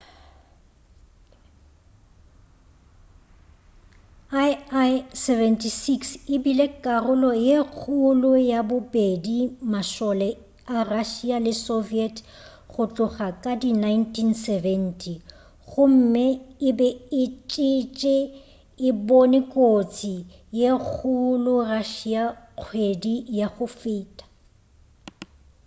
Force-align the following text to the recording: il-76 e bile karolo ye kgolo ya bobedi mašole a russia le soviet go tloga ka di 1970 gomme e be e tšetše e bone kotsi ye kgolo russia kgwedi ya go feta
il-76 4.45 5.91
e 6.35 6.37
bile 6.45 6.65
karolo 6.83 7.31
ye 7.47 7.57
kgolo 7.75 8.31
ya 8.51 8.59
bobedi 8.69 9.39
mašole 9.71 10.29
a 10.75 10.77
russia 10.91 11.37
le 11.45 11.53
soviet 11.65 12.15
go 12.71 12.83
tloga 12.93 13.27
ka 13.43 13.51
di 13.61 13.69
1970 13.73 15.13
gomme 15.69 16.25
e 16.69 16.69
be 16.77 16.87
e 17.21 17.23
tšetše 17.49 18.17
e 18.87 18.89
bone 19.07 19.39
kotsi 19.53 20.15
ye 20.59 20.69
kgolo 20.87 21.53
russia 21.71 22.23
kgwedi 22.59 23.13
ya 23.37 23.47
go 23.55 23.65
feta 23.79 24.25